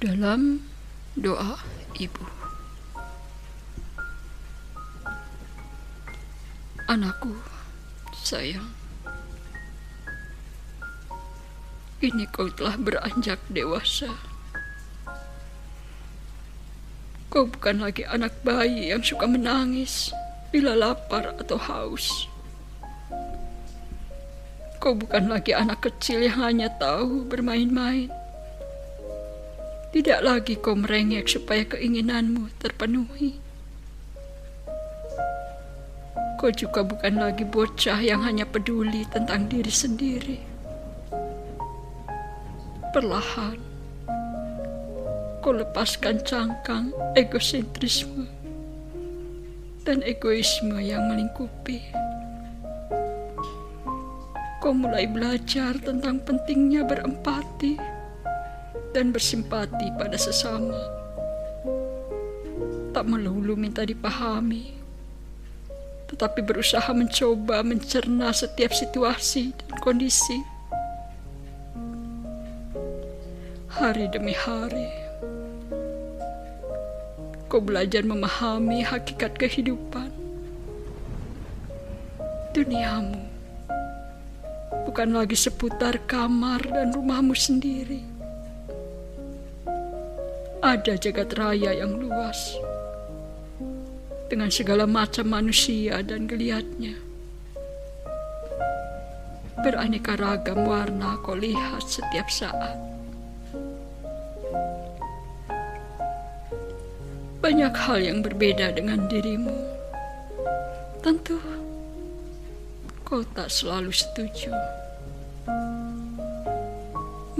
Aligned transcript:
Dalam 0.00 0.64
doa 1.12 1.60
ibu, 2.00 2.24
anakku 6.88 7.36
sayang, 8.16 8.72
kini 12.00 12.24
kau 12.32 12.48
telah 12.48 12.80
beranjak 12.80 13.36
dewasa. 13.52 14.08
Kau 17.28 17.44
bukan 17.44 17.84
lagi 17.84 18.08
anak 18.08 18.40
bayi 18.40 18.96
yang 18.96 19.04
suka 19.04 19.28
menangis 19.28 20.16
bila 20.48 20.72
lapar 20.80 21.36
atau 21.36 21.60
haus. 21.60 22.24
Kau 24.80 24.96
bukan 24.96 25.28
lagi 25.28 25.52
anak 25.52 25.84
kecil 25.84 26.24
yang 26.24 26.40
hanya 26.40 26.72
tahu 26.80 27.28
bermain-main. 27.28 28.19
Tidak 29.90 30.22
lagi 30.22 30.54
kau 30.54 30.78
merengek 30.78 31.26
supaya 31.26 31.66
keinginanmu 31.66 32.46
terpenuhi. 32.62 33.42
Kau 36.38 36.50
juga 36.54 36.86
bukan 36.86 37.18
lagi 37.18 37.42
bocah 37.42 37.98
yang 37.98 38.22
hanya 38.22 38.46
peduli 38.46 39.02
tentang 39.10 39.50
diri 39.50 39.68
sendiri. 39.68 40.38
Perlahan, 42.94 43.58
kau 45.42 45.50
lepaskan 45.50 46.22
cangkang 46.22 46.94
egosentrisme 47.18 48.30
dan 49.82 50.06
egoisme 50.06 50.78
yang 50.78 51.10
melingkupi 51.10 51.82
kau 54.60 54.76
mulai 54.76 55.08
belajar 55.08 55.72
tentang 55.80 56.20
pentingnya 56.20 56.84
berempati 56.84 57.80
dan 58.90 59.14
bersimpati 59.14 59.90
pada 59.94 60.18
sesama. 60.18 60.78
Tak 62.90 63.06
melulu 63.06 63.54
minta 63.54 63.86
dipahami, 63.86 64.74
tetapi 66.10 66.42
berusaha 66.42 66.90
mencoba 66.90 67.62
mencerna 67.62 68.34
setiap 68.34 68.74
situasi 68.74 69.54
dan 69.54 69.74
kondisi. 69.78 70.42
Hari 73.70 74.10
demi 74.10 74.34
hari, 74.34 74.90
kau 77.46 77.62
belajar 77.62 78.02
memahami 78.02 78.82
hakikat 78.82 79.38
kehidupan. 79.38 80.10
Duniamu 82.50 83.30
bukan 84.90 85.14
lagi 85.14 85.38
seputar 85.38 86.02
kamar 86.10 86.66
dan 86.66 86.90
rumahmu 86.90 87.38
sendiri. 87.38 88.09
Ada 90.60 91.00
jagat 91.00 91.40
raya 91.40 91.72
yang 91.72 91.96
luas 91.96 92.36
dengan 94.28 94.52
segala 94.52 94.84
macam 94.84 95.32
manusia 95.32 96.04
dan 96.04 96.28
geliatnya. 96.28 97.00
Beraneka 99.64 100.20
ragam 100.20 100.68
warna 100.68 101.16
kau 101.24 101.32
lihat 101.32 101.80
setiap 101.88 102.28
saat. 102.28 102.76
Banyak 107.40 107.72
hal 107.72 107.98
yang 108.04 108.20
berbeda 108.20 108.76
dengan 108.76 109.08
dirimu. 109.08 109.56
Tentu 111.00 111.40
kau 113.08 113.24
tak 113.32 113.48
selalu 113.48 113.96
setuju. 113.96 114.52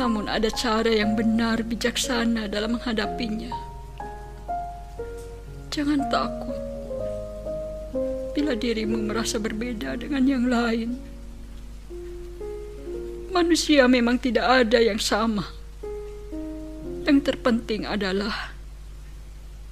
Namun 0.01 0.33
ada 0.33 0.49
cara 0.49 0.89
yang 0.89 1.13
benar 1.13 1.61
bijaksana 1.61 2.49
dalam 2.49 2.81
menghadapinya. 2.81 3.53
Jangan 5.69 6.09
takut 6.09 6.57
bila 8.33 8.57
dirimu 8.57 8.97
merasa 9.13 9.37
berbeda 9.37 10.01
dengan 10.01 10.25
yang 10.25 10.49
lain. 10.49 10.97
Manusia 13.29 13.85
memang 13.93 14.17
tidak 14.17 14.65
ada 14.65 14.81
yang 14.81 14.97
sama. 14.97 15.45
Yang 17.05 17.21
terpenting 17.29 17.85
adalah 17.85 18.57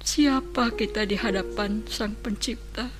siapa 0.05 0.69
kita 0.77 1.09
di 1.09 1.17
hadapan 1.17 1.89
Sang 1.89 2.13
Pencipta. 2.21 2.93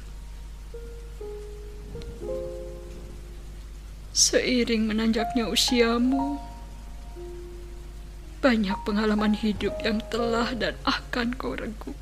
Seiring 4.18 4.90
menanjaknya 4.90 5.46
usiamu, 5.46 6.49
banyak 8.40 8.76
pengalaman 8.88 9.36
hidup 9.36 9.76
yang 9.84 10.00
telah 10.08 10.56
dan 10.56 10.80
akan 10.88 11.36
kau 11.36 11.60
rengkuh. 11.60 11.96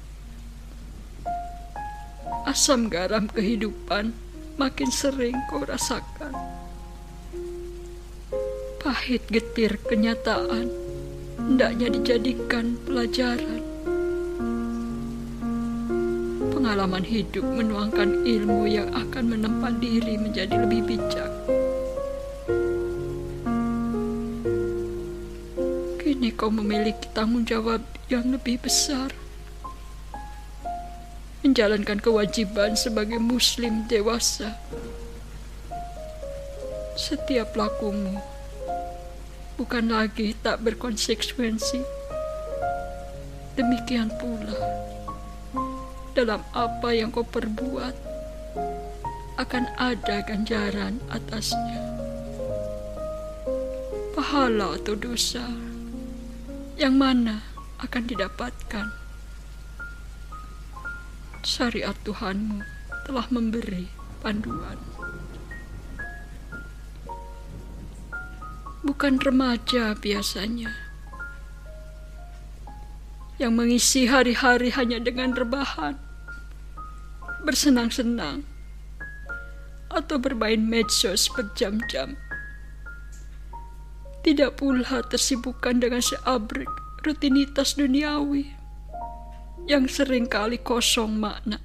Asam 2.45 2.93
garam 2.93 3.25
kehidupan 3.25 4.13
makin 4.61 4.89
sering 4.93 5.33
kau 5.49 5.65
rasakan. 5.65 6.29
Pahit 8.77 9.25
getir 9.33 9.81
kenyataan 9.81 10.69
hendaknya 11.41 11.89
dijadikan 11.97 12.77
pelajaran. 12.85 13.65
Pengalaman 16.53 17.01
hidup 17.01 17.45
menuangkan 17.49 18.25
ilmu 18.29 18.69
yang 18.69 18.93
akan 18.93 19.25
menempa 19.25 19.73
diri 19.81 20.21
menjadi 20.21 20.53
lebih 20.53 20.85
bijak. 20.85 21.56
Kau 26.33 26.51
memiliki 26.51 27.07
tanggung 27.13 27.47
jawab 27.47 27.83
yang 28.11 28.31
lebih 28.31 28.59
besar. 28.59 29.11
Menjalankan 31.45 32.03
kewajiban 32.03 32.75
sebagai 32.75 33.21
muslim 33.21 33.87
dewasa. 33.87 34.59
Setiap 36.97 37.53
lakumu 37.53 38.19
bukan 39.57 39.89
lagi 39.89 40.37
tak 40.41 40.61
berkonsekuensi. 40.61 41.81
Demikian 43.57 44.13
pula 44.21 44.53
dalam 46.13 46.41
apa 46.53 46.93
yang 46.93 47.09
kau 47.09 47.25
perbuat 47.25 47.93
akan 49.37 49.65
ada 49.77 50.25
ganjaran 50.25 50.97
atasnya. 51.13 51.81
Pahala 54.17 54.77
atau 54.81 54.97
dosa 54.97 55.45
yang 56.77 56.93
mana 56.93 57.41
akan 57.81 58.05
didapatkan. 58.05 58.93
Syariat 61.41 61.97
Tuhanmu 62.05 62.61
telah 63.09 63.25
memberi 63.33 63.89
panduan. 64.21 64.77
Bukan 68.85 69.17
remaja 69.17 69.97
biasanya 69.97 70.69
yang 73.41 73.57
mengisi 73.57 74.05
hari-hari 74.05 74.69
hanya 74.69 75.01
dengan 75.01 75.33
rebahan, 75.33 75.97
bersenang-senang, 77.41 78.45
atau 79.89 80.21
bermain 80.21 80.61
medsos 80.61 81.25
berjam-jam 81.33 82.17
tidak 84.21 84.61
pula 84.61 85.03
tersibukkan 85.05 85.81
dengan 85.81 86.01
seabrek 86.01 86.69
rutinitas 87.05 87.77
duniawi 87.77 88.53
yang 89.67 89.85
sering 89.85 90.25
kali 90.25 90.57
kosong 90.57 91.19
makna. 91.19 91.59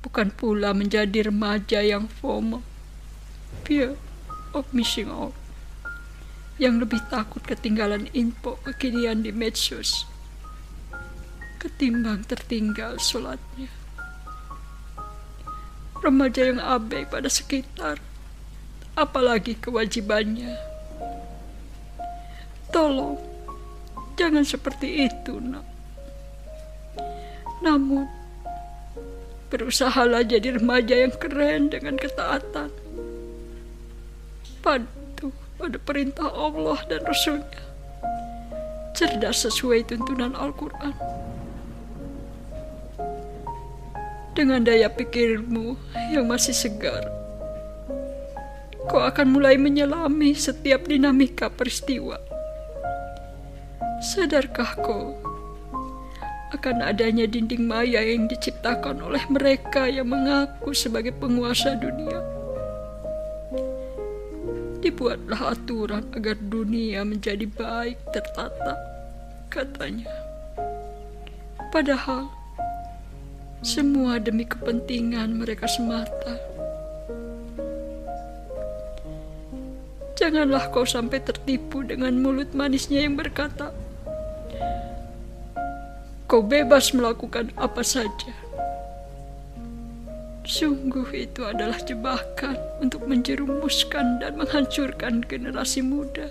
Bukan 0.00 0.32
pula 0.32 0.72
menjadi 0.72 1.28
remaja 1.28 1.84
yang 1.84 2.08
FOMO, 2.08 2.64
fear 3.66 3.98
of 4.56 4.64
missing 4.72 5.12
out, 5.12 5.36
yang 6.56 6.80
lebih 6.80 7.00
takut 7.12 7.44
ketinggalan 7.44 8.08
info 8.16 8.56
kekinian 8.64 9.20
di 9.24 9.32
medsos 9.32 10.08
ketimbang 11.60 12.24
tertinggal 12.24 12.96
sholatnya. 12.96 13.68
Remaja 16.00 16.48
yang 16.48 16.56
abai 16.56 17.04
pada 17.04 17.28
sekitar 17.28 18.00
apalagi 19.00 19.56
kewajibannya. 19.56 20.52
Tolong, 22.68 23.16
jangan 24.20 24.44
seperti 24.44 25.08
itu, 25.08 25.40
nak. 25.40 25.64
Namun, 27.64 28.04
berusahalah 29.48 30.22
jadi 30.22 30.60
remaja 30.60 30.94
yang 31.00 31.16
keren 31.16 31.72
dengan 31.72 31.96
ketaatan. 31.96 32.70
Patuh 34.60 35.32
pada 35.56 35.80
perintah 35.80 36.28
Allah 36.28 36.78
dan 36.86 37.00
Rasulnya. 37.08 37.64
Cerdas 38.94 39.48
sesuai 39.48 39.88
tuntunan 39.88 40.36
Al-Quran. 40.36 40.92
Dengan 44.36 44.62
daya 44.62 44.86
pikirmu 44.86 45.74
yang 46.14 46.30
masih 46.30 46.54
segar, 46.54 47.19
kau 48.88 49.02
akan 49.04 49.36
mulai 49.36 49.60
menyelami 49.60 50.32
setiap 50.32 50.88
dinamika 50.88 51.52
peristiwa. 51.52 52.16
Sadarkah 54.00 54.80
kau 54.80 55.20
akan 56.50 56.82
adanya 56.82 57.28
dinding 57.28 57.62
maya 57.68 58.00
yang 58.02 58.26
diciptakan 58.26 59.04
oleh 59.04 59.22
mereka 59.28 59.86
yang 59.86 60.08
mengaku 60.08 60.72
sebagai 60.72 61.12
penguasa 61.12 61.76
dunia? 61.76 62.18
Dibuatlah 64.80 65.52
aturan 65.52 66.08
agar 66.16 66.40
dunia 66.40 67.04
menjadi 67.04 67.44
baik 67.44 68.00
tertata, 68.16 68.74
katanya. 69.52 70.08
Padahal 71.70 72.32
semua 73.60 74.16
demi 74.16 74.48
kepentingan 74.48 75.36
mereka 75.36 75.68
semata. 75.68 76.49
Janganlah 80.20 80.68
kau 80.68 80.84
sampai 80.84 81.24
tertipu 81.24 81.80
dengan 81.80 82.12
mulut 82.20 82.52
manisnya 82.52 83.08
yang 83.08 83.16
berkata, 83.16 83.72
"Kau 86.28 86.44
bebas 86.44 86.92
melakukan 86.92 87.48
apa 87.56 87.80
saja." 87.80 88.28
Sungguh, 90.44 91.08
itu 91.16 91.40
adalah 91.40 91.80
jebakan 91.80 92.60
untuk 92.84 93.08
menjerumuskan 93.08 94.20
dan 94.20 94.36
menghancurkan 94.36 95.24
generasi 95.24 95.80
muda. 95.80 96.28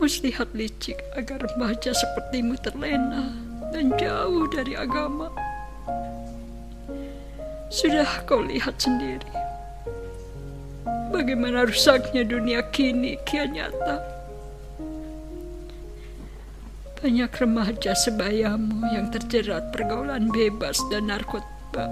Muslihat 0.00 0.48
licik 0.56 0.96
agar 1.20 1.44
remaja 1.52 1.92
sepertimu 1.92 2.56
terlena 2.64 3.28
dan 3.76 3.92
jauh 4.00 4.48
dari 4.48 4.72
agama. 4.72 5.28
Sudah 7.68 8.24
kau 8.24 8.40
lihat 8.40 8.80
sendiri 8.80 9.37
bagaimana 11.18 11.66
rusaknya 11.66 12.22
dunia 12.22 12.62
kini 12.70 13.18
kian 13.26 13.58
nyata. 13.58 13.98
Banyak 17.02 17.30
remaja 17.34 17.94
sebayamu 17.98 18.86
yang 18.94 19.10
terjerat 19.10 19.74
pergaulan 19.74 20.30
bebas 20.30 20.78
dan 20.94 21.10
narkoba. 21.10 21.90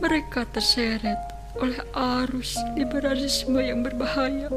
Mereka 0.00 0.48
terseret 0.52 1.20
oleh 1.60 1.80
arus 1.92 2.56
liberalisme 2.76 3.60
yang 3.60 3.80
berbahaya. 3.80 4.52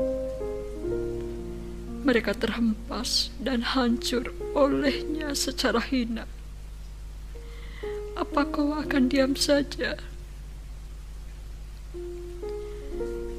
Mereka 2.03 2.35
terhempas 2.35 3.31
dan 3.39 3.63
hancur 3.63 4.35
olehnya 4.51 5.31
secara 5.31 5.79
hina. 5.79 6.27
Apa 8.19 8.43
kau 8.51 8.75
akan 8.75 9.07
diam 9.07 9.35
saja? 9.35 9.95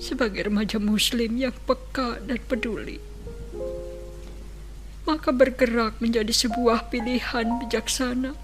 Sebagai 0.04 0.52
remaja 0.52 0.76
muslim 0.76 1.40
yang 1.40 1.56
peka 1.64 2.20
dan 2.20 2.36
peduli. 2.44 3.00
Maka 5.08 5.32
bergerak 5.32 5.96
menjadi 6.04 6.28
sebuah 6.28 6.92
pilihan 6.92 7.56
bijaksana. 7.64 8.36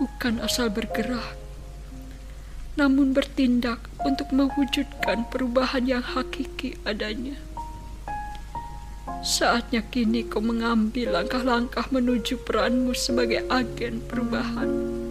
Bukan 0.00 0.40
asal 0.40 0.72
bergerak, 0.72 1.36
namun 2.80 3.12
bertindak 3.12 3.84
untuk 4.02 4.32
mewujudkan 4.32 5.28
perubahan 5.28 5.84
yang 5.84 6.02
hakiki 6.02 6.80
adanya. 6.88 7.36
Saatnya 9.20 9.84
kini 9.84 10.24
kau 10.26 10.40
mengambil 10.40 11.20
langkah-langkah 11.20 11.88
menuju 11.92 12.40
peranmu 12.44 12.92
sebagai 12.96 13.44
agen 13.48 14.02
perubahan 14.04 15.03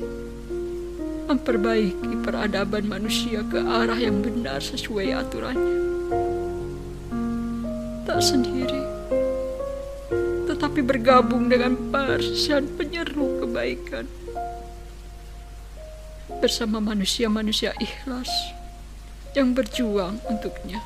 memperbaiki 1.33 2.21
peradaban 2.21 2.85
manusia 2.85 3.41
ke 3.50 3.57
arah 3.57 3.97
yang 3.97 4.21
benar 4.21 4.62
sesuai 4.62 5.18
aturannya. 5.18 5.81
Tak 8.06 8.21
sendiri, 8.21 8.83
tetapi 10.45 10.85
bergabung 10.85 11.50
dengan 11.50 11.74
barisan 11.89 12.69
penyeru 12.77 13.41
kebaikan. 13.41 14.06
Bersama 16.38 16.77
manusia-manusia 16.77 17.74
ikhlas 17.81 18.29
yang 19.33 19.57
berjuang 19.57 20.21
untuknya. 20.29 20.86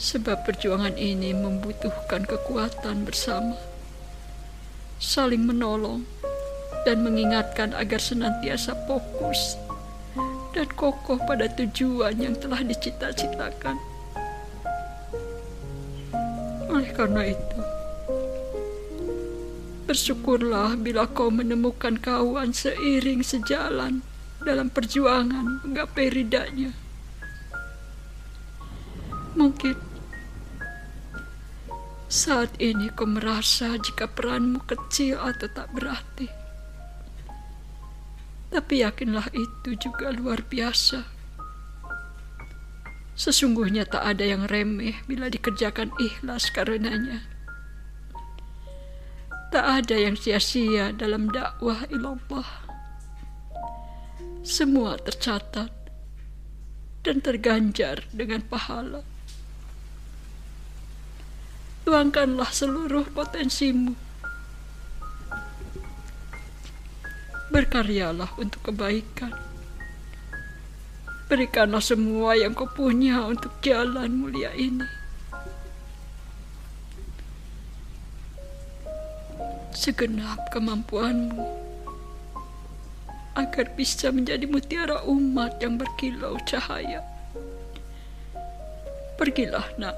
Sebab 0.00 0.48
perjuangan 0.48 0.96
ini 0.96 1.36
membutuhkan 1.36 2.24
kekuatan 2.24 3.04
bersama, 3.04 3.60
saling 4.96 5.44
menolong, 5.44 6.08
dan 6.82 7.06
mengingatkan 7.06 7.70
agar 7.78 8.02
senantiasa 8.02 8.74
fokus 8.90 9.58
dan 10.52 10.68
kokoh 10.76 11.16
pada 11.24 11.48
tujuan 11.56 12.18
yang 12.20 12.36
telah 12.36 12.60
dicita-citakan. 12.60 13.80
Oleh 16.68 16.90
karena 16.92 17.32
itu, 17.32 17.60
bersyukurlah 19.88 20.76
bila 20.80 21.08
kau 21.08 21.32
menemukan 21.32 22.00
kawan 22.00 22.52
seiring 22.52 23.24
sejalan 23.24 24.04
dalam 24.42 24.68
perjuangan 24.68 25.64
menggapai 25.64 26.10
ridanya. 26.12 26.72
Mungkin 29.32 29.76
saat 32.12 32.52
ini 32.60 32.92
kau 32.92 33.08
merasa 33.08 33.80
jika 33.80 34.04
peranmu 34.04 34.60
kecil 34.68 35.16
atau 35.16 35.48
tak 35.48 35.72
berarti. 35.72 36.41
Tapi 38.52 38.84
yakinlah 38.84 39.32
itu 39.32 39.80
juga 39.80 40.12
luar 40.12 40.44
biasa. 40.44 41.08
Sesungguhnya 43.16 43.88
tak 43.88 44.04
ada 44.04 44.28
yang 44.28 44.44
remeh 44.44 45.00
bila 45.08 45.32
dikerjakan 45.32 45.88
ikhlas 45.96 46.52
karenanya. 46.52 47.24
Tak 49.48 49.64
ada 49.84 49.96
yang 49.96 50.16
sia-sia 50.20 50.92
dalam 50.92 51.32
dakwah 51.32 51.88
ilallah. 51.88 52.48
Semua 54.44 55.00
tercatat 55.00 55.72
dan 57.00 57.24
terganjar 57.24 58.04
dengan 58.12 58.44
pahala. 58.44 59.00
Tuangkanlah 61.88 62.52
seluruh 62.52 63.08
potensimu 63.16 64.11
berkaryalah 67.52 68.32
untuk 68.40 68.72
kebaikan. 68.72 69.36
Berikanlah 71.28 71.84
semua 71.84 72.32
yang 72.32 72.56
kau 72.56 72.64
punya 72.68 73.28
untuk 73.28 73.52
jalan 73.60 74.08
mulia 74.08 74.52
ini. 74.56 74.88
Segenap 79.76 80.40
kemampuanmu 80.52 81.44
agar 83.36 83.72
bisa 83.72 84.12
menjadi 84.12 84.44
mutiara 84.44 85.04
umat 85.08 85.56
yang 85.60 85.80
berkilau 85.80 86.36
cahaya. 86.44 87.00
Pergilah, 89.16 89.64
nak. 89.80 89.96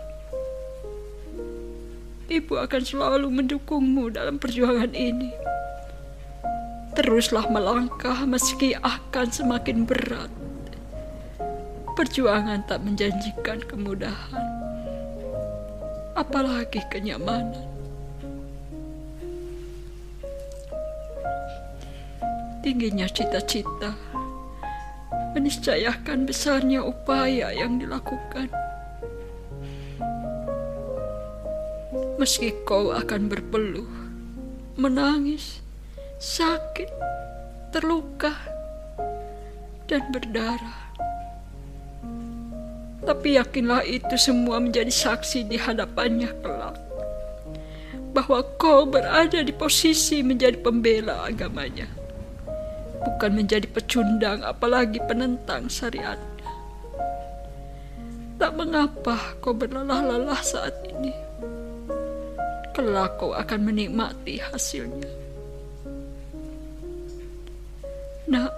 Ibu 2.30 2.54
akan 2.62 2.82
selalu 2.82 3.28
mendukungmu 3.30 4.14
dalam 4.14 4.38
perjuangan 4.38 4.94
ini. 4.94 5.53
Teruslah 6.94 7.50
melangkah 7.50 8.22
meski 8.22 8.78
akan 8.78 9.26
semakin 9.26 9.82
berat. 9.82 10.30
Perjuangan 11.98 12.62
tak 12.70 12.86
menjanjikan 12.86 13.58
kemudahan, 13.66 14.46
apalagi 16.14 16.82
kenyamanan. 16.90 17.66
Tingginya 22.62 23.10
cita-cita 23.10 23.94
meniscayakan 25.34 26.30
besarnya 26.30 26.86
upaya 26.86 27.50
yang 27.50 27.82
dilakukan. 27.82 28.46
Meski 32.22 32.54
kau 32.62 32.94
akan 32.94 33.26
berpeluh, 33.26 33.90
menangis, 34.78 35.63
sakit, 36.24 36.88
terluka, 37.68 38.32
dan 39.84 40.08
berdarah. 40.08 40.80
Tapi 43.04 43.36
yakinlah 43.36 43.84
itu 43.84 44.16
semua 44.16 44.56
menjadi 44.56 44.88
saksi 44.88 45.44
di 45.44 45.60
hadapannya 45.60 46.32
kelak. 46.40 46.80
Bahwa 48.16 48.40
kau 48.56 48.88
berada 48.88 49.44
di 49.44 49.52
posisi 49.52 50.24
menjadi 50.24 50.56
pembela 50.64 51.28
agamanya. 51.28 51.84
Bukan 53.04 53.36
menjadi 53.36 53.68
pecundang 53.68 54.40
apalagi 54.40 55.04
penentang 55.04 55.68
syariatnya. 55.68 56.48
Tak 58.40 58.56
mengapa 58.56 59.36
kau 59.44 59.52
berlelah-lelah 59.52 60.40
saat 60.40 60.72
ini. 60.88 61.12
Kelak 62.72 63.20
kau 63.20 63.36
akan 63.36 63.60
menikmati 63.60 64.40
hasilnya. 64.40 65.23
Nak, 68.24 68.52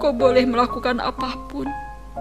kau 0.00 0.16
boleh 0.16 0.48
melakukan 0.48 0.96
apa 0.96 1.36
pun, 1.52 1.68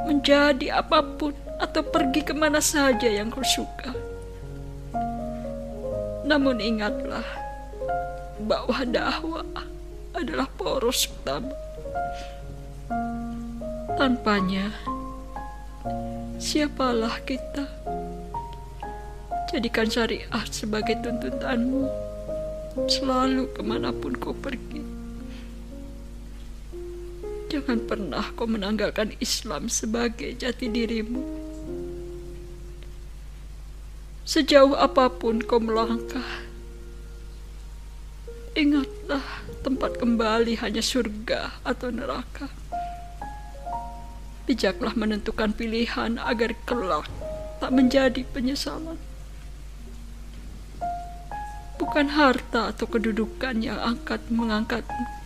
menjadi 0.04 0.84
apa 0.84 1.00
pun, 1.00 1.32
atau 1.60 1.80
pergi 1.80 2.28
ke 2.28 2.36
mana 2.36 2.60
saja 2.60 3.08
yang 3.08 3.32
kau 3.32 3.44
suka. 3.44 3.96
Namun 6.28 6.60
ingatlah 6.60 7.24
bahwa 8.44 8.84
dakwah 8.84 9.48
adalah 10.12 10.48
poros 10.60 11.08
utama. 11.08 11.56
Tanpanya, 13.96 14.76
siapalah 16.36 17.16
kita? 17.24 17.64
Jadikan 19.50 19.88
syariat 19.88 20.48
sebagai 20.52 21.00
tuntutanmu 21.00 21.88
selalu 22.92 23.50
ke 23.56 23.62
mana 23.66 23.90
pun 23.90 24.14
kau 24.16 24.36
pergi. 24.36 24.89
Jangan 27.60 27.92
pernah 27.92 28.24
kau 28.40 28.48
menanggalkan 28.48 29.20
Islam 29.20 29.68
sebagai 29.68 30.32
jati 30.32 30.72
dirimu. 30.72 31.20
Sejauh 34.24 34.80
apa 34.80 35.12
pun 35.12 35.44
kau 35.44 35.60
melangkah, 35.60 36.48
ingatlah 38.56 39.44
tempat 39.60 40.00
kembali 40.00 40.56
hanya 40.64 40.80
surga 40.80 41.60
atau 41.68 41.92
neraka. 41.92 42.48
Bijaklah 44.48 44.96
menentukan 44.96 45.52
pilihan 45.52 46.16
agar 46.16 46.56
kelak 46.64 47.12
tak 47.60 47.76
menjadi 47.76 48.24
penyesalan. 48.32 48.96
Bukan 51.76 52.08
harta 52.16 52.72
atau 52.72 52.88
kedudukan 52.88 53.60
yang 53.60 53.84
angkat 53.84 54.24
mengangkatmu. 54.32 55.19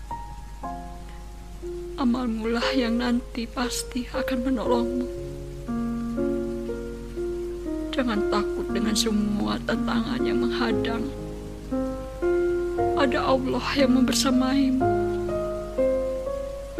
Amalmu 2.04 2.52
lah 2.52 2.76
yang 2.76 3.00
nanti 3.00 3.48
pasti 3.48 4.04
akan 4.12 4.40
menolongmu. 4.44 5.08
Jangan 7.96 8.28
takut 8.28 8.68
dengan 8.76 8.92
semua 8.92 9.56
tantangan 9.64 10.20
yang 10.20 10.44
menghadang. 10.44 11.08
Ada 13.00 13.24
Allah 13.24 13.68
yang 13.80 13.96
membersamaimu. 13.96 14.84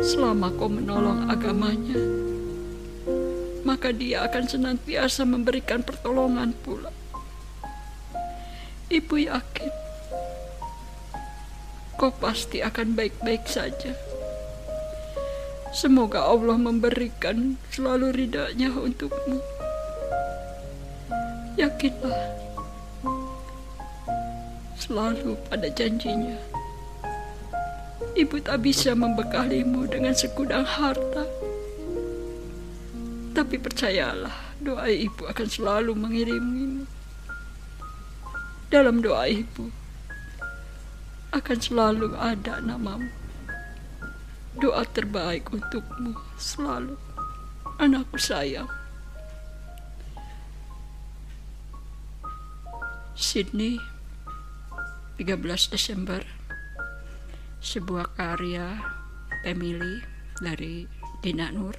Selama 0.04 0.52
kau 0.60 0.68
menolong 0.68 1.32
agamanya 1.32 2.04
maka 3.64 3.96
dia 3.96 4.28
akan 4.28 4.44
senantiasa 4.44 5.24
memberikan 5.24 5.88
pertolongan 5.88 6.52
pula. 6.52 6.92
Ibu 8.92 9.16
yakin 9.32 9.72
kau 11.96 12.12
pasti 12.12 12.60
akan 12.60 13.00
baik-baik 13.00 13.48
saja. 13.48 14.13
Semoga 15.74 16.22
Allah 16.22 16.54
memberikan 16.54 17.58
selalu 17.74 18.14
ridhanya 18.14 18.70
untukmu. 18.78 19.42
Yakinlah 21.58 22.30
selalu 24.78 25.34
pada 25.50 25.66
janjinya. 25.74 26.38
Ibu 28.14 28.46
tak 28.46 28.62
bisa 28.62 28.94
membekalimu 28.94 29.90
dengan 29.90 30.14
segudang 30.14 30.62
harta. 30.62 31.26
Tapi 33.34 33.58
percayalah, 33.58 34.54
doa 34.62 34.86
ibu 34.86 35.26
akan 35.26 35.48
selalu 35.50 35.98
mengirimimu. 35.98 36.86
Dalam 38.70 39.02
doa 39.02 39.26
ibu 39.26 39.74
akan 41.34 41.58
selalu 41.58 42.14
ada 42.14 42.62
namamu. 42.62 43.23
Doa 44.54 44.86
terbaik 44.86 45.50
untukmu 45.50 46.14
selalu, 46.38 46.94
anakku 47.82 48.22
sayang. 48.22 48.70
Sydney, 53.14 53.78
13 55.22 55.70
Desember. 55.70 56.26
Sebuah 57.64 58.18
karya 58.18 58.82
Emily 59.48 60.04
dari 60.42 60.90
Dina 61.24 61.48
Nur 61.54 61.78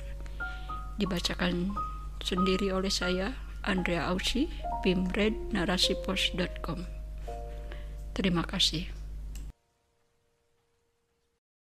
dibacakan 0.97 1.75
sendiri 2.23 2.71
oleh 2.71 2.91
saya 2.91 3.35
Andrea 3.67 4.07
Ausi, 4.09 4.47
pimrednarasipos.com. 4.87 6.87
Terima 8.15 8.47
kasih. 8.47 8.94